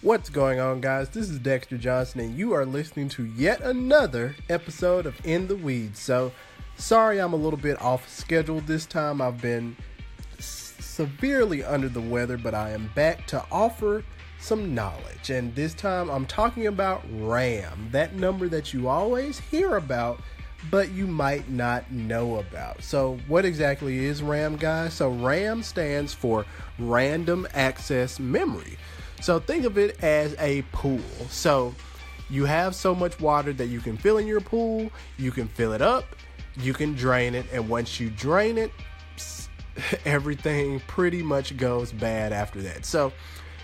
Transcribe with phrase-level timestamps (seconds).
[0.00, 1.08] What's going on, guys?
[1.08, 5.56] This is Dexter Johnson, and you are listening to yet another episode of In the
[5.56, 5.98] Weeds.
[5.98, 6.30] So,
[6.76, 9.20] sorry I'm a little bit off schedule this time.
[9.20, 9.76] I've been
[10.38, 14.04] severely under the weather, but I am back to offer
[14.38, 15.30] some knowledge.
[15.30, 20.20] And this time I'm talking about RAM, that number that you always hear about,
[20.70, 22.84] but you might not know about.
[22.84, 24.94] So, what exactly is RAM, guys?
[24.94, 26.46] So, RAM stands for
[26.78, 28.78] Random Access Memory.
[29.20, 31.00] So think of it as a pool.
[31.28, 31.74] So
[32.30, 35.72] you have so much water that you can fill in your pool, you can fill
[35.72, 36.04] it up,
[36.56, 38.70] you can drain it, and once you drain it,
[40.04, 42.84] everything pretty much goes bad after that.
[42.84, 43.12] So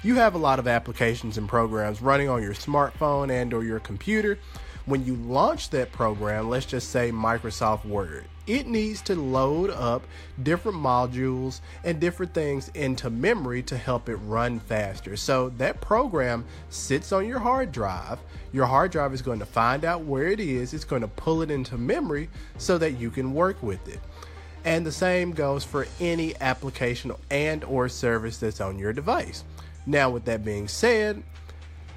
[0.02, 3.80] you have a lot of applications and programs running on your smartphone and or your
[3.80, 4.38] computer.
[4.86, 10.02] When you launch that program, let's just say Microsoft Word, it needs to load up
[10.42, 15.16] different modules and different things into memory to help it run faster.
[15.16, 18.18] So that program sits on your hard drive.
[18.52, 21.42] Your hard drive is going to find out where it is, it's going to pull
[21.42, 24.00] it into memory so that you can work with it.
[24.64, 29.44] And the same goes for any application and or service that's on your device.
[29.86, 31.22] Now with that being said,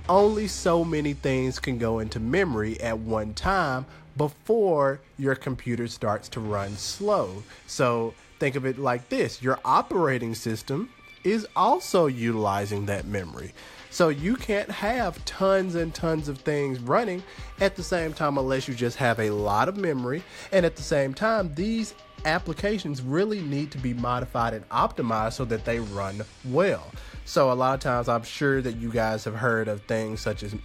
[0.09, 6.29] only so many things can go into memory at one time before your computer starts
[6.29, 7.43] to run slow.
[7.67, 10.89] So think of it like this your operating system
[11.23, 13.53] is also utilizing that memory.
[13.89, 17.23] So you can't have tons and tons of things running
[17.59, 20.23] at the same time unless you just have a lot of memory.
[20.51, 21.93] And at the same time, these
[22.25, 26.91] applications really need to be modified and optimized so that they run well.
[27.25, 30.43] So a lot of times I'm sure that you guys have heard of things such
[30.43, 30.55] as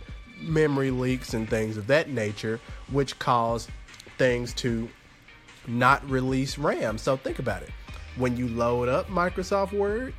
[0.40, 3.68] memory leaks and things of that nature, which cause
[4.18, 4.88] things to
[5.66, 6.98] not release RAM.
[6.98, 7.70] So think about it.
[8.16, 10.14] When you load up Microsoft Word,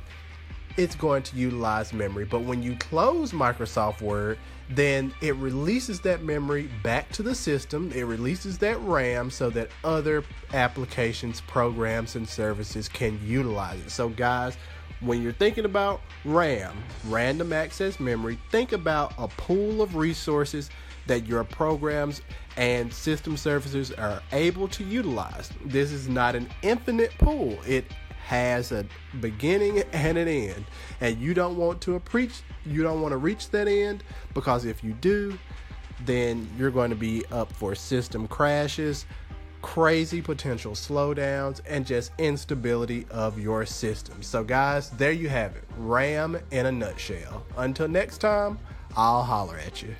[0.76, 2.24] it's going to utilize memory.
[2.24, 4.38] But when you close Microsoft Word,
[4.70, 7.92] then it releases that memory back to the system.
[7.92, 13.90] It releases that RAM so that other applications, programs, and services can utilize it.
[13.90, 14.56] So, guys,
[15.00, 20.70] when you're thinking about RAM, random access memory, think about a pool of resources
[21.06, 22.22] that your programs
[22.56, 25.50] and system services are able to utilize.
[25.66, 27.58] This is not an infinite pool.
[27.66, 27.84] It
[28.24, 28.86] has a
[29.20, 30.64] beginning and an end.
[31.00, 34.02] And you don't want to preach you don't want to reach that end
[34.32, 35.38] because if you do,
[36.04, 39.06] then you're going to be up for system crashes,
[39.62, 44.22] crazy potential slowdowns, and just instability of your system.
[44.22, 47.44] So, guys, there you have it RAM in a nutshell.
[47.56, 48.58] Until next time,
[48.96, 49.94] I'll holler at you.